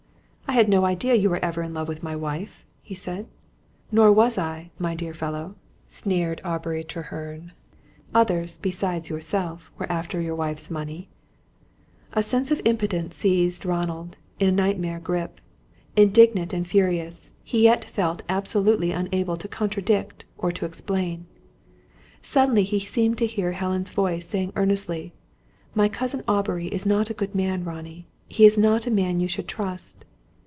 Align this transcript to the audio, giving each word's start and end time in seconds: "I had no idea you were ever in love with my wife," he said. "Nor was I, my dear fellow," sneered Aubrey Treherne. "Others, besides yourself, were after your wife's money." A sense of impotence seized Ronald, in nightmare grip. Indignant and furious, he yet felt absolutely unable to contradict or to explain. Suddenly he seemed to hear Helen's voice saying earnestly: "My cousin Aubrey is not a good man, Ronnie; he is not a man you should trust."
"I 0.47 0.53
had 0.55 0.67
no 0.67 0.83
idea 0.83 1.15
you 1.15 1.29
were 1.29 1.39
ever 1.39 1.63
in 1.63 1.73
love 1.73 1.87
with 1.87 2.03
my 2.03 2.13
wife," 2.13 2.65
he 2.83 2.93
said. 2.93 3.29
"Nor 3.89 4.11
was 4.11 4.37
I, 4.37 4.69
my 4.77 4.95
dear 4.95 5.13
fellow," 5.13 5.55
sneered 5.87 6.41
Aubrey 6.43 6.83
Treherne. 6.83 7.53
"Others, 8.13 8.57
besides 8.61 9.07
yourself, 9.09 9.71
were 9.77 9.89
after 9.89 10.19
your 10.19 10.35
wife's 10.35 10.69
money." 10.69 11.07
A 12.11 12.21
sense 12.21 12.51
of 12.51 12.59
impotence 12.65 13.15
seized 13.15 13.65
Ronald, 13.65 14.17
in 14.41 14.57
nightmare 14.57 14.99
grip. 14.99 15.39
Indignant 15.95 16.51
and 16.51 16.67
furious, 16.67 17.31
he 17.45 17.63
yet 17.63 17.85
felt 17.85 18.21
absolutely 18.27 18.91
unable 18.91 19.37
to 19.37 19.47
contradict 19.47 20.25
or 20.37 20.51
to 20.51 20.65
explain. 20.65 21.27
Suddenly 22.21 22.63
he 22.65 22.81
seemed 22.81 23.17
to 23.19 23.25
hear 23.25 23.53
Helen's 23.53 23.91
voice 23.91 24.27
saying 24.27 24.51
earnestly: 24.57 25.13
"My 25.73 25.87
cousin 25.87 26.23
Aubrey 26.27 26.67
is 26.67 26.85
not 26.85 27.09
a 27.09 27.13
good 27.15 27.33
man, 27.33 27.63
Ronnie; 27.63 28.05
he 28.27 28.45
is 28.45 28.57
not 28.57 28.85
a 28.85 28.91
man 28.91 29.21
you 29.21 29.29
should 29.29 29.47
trust." 29.47 30.03